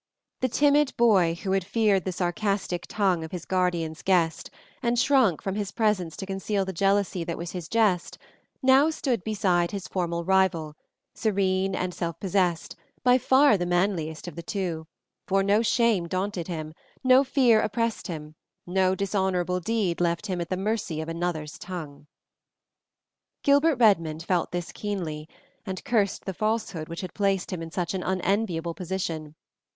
The 0.39 0.49
timid 0.49 0.97
boy 0.97 1.35
who 1.35 1.51
had 1.51 1.63
feared 1.63 2.05
the 2.05 2.11
sarcastic 2.11 2.87
tongue 2.89 3.23
of 3.23 3.31
his 3.31 3.45
guardian's 3.45 4.01
guest, 4.01 4.49
and 4.81 4.97
shrunk 4.97 5.43
from 5.43 5.53
his 5.53 5.71
presence 5.71 6.17
to 6.17 6.25
conceal 6.25 6.65
the 6.65 6.73
jealousy 6.73 7.23
that 7.23 7.37
was 7.37 7.51
his 7.51 7.69
jest, 7.69 8.17
now 8.63 8.89
stood 8.89 9.23
beside 9.23 9.69
his 9.69 9.87
formal 9.87 10.23
rival, 10.25 10.75
serene 11.13 11.75
and 11.75 11.93
self 11.93 12.19
possessed, 12.19 12.75
by 13.03 13.19
far 13.19 13.59
the 13.59 13.65
manliest 13.67 14.25
man 14.25 14.31
of 14.31 14.35
the 14.35 14.41
two, 14.41 14.87
for 15.27 15.43
no 15.43 15.61
shame 15.61 16.07
daunted 16.07 16.47
him, 16.47 16.73
no 17.03 17.23
fear 17.23 17.61
oppressed 17.61 18.07
him, 18.07 18.33
no 18.65 18.95
dishonorable 18.95 19.59
deed 19.59 20.01
left 20.01 20.25
him 20.25 20.41
at 20.41 20.49
the 20.49 20.57
mercy 20.57 20.99
of 20.99 21.09
another's 21.09 21.59
tongue. 21.59 22.07
Gilbert 23.43 23.75
Redmond 23.75 24.23
felt 24.23 24.51
this 24.51 24.71
keenly, 24.71 25.29
and 25.63 25.83
cursed 25.83 26.25
the 26.25 26.33
falsehood 26.33 26.89
which 26.89 27.01
had 27.01 27.13
placed 27.13 27.53
him 27.53 27.61
in 27.61 27.69
such 27.69 27.93
an 27.93 28.01
unenviable 28.01 28.73
position. 28.73 29.35